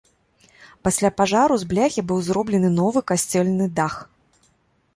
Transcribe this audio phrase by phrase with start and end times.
[0.85, 3.93] Пасля пажару з бляхі быў зроблены новы касцёльны дах.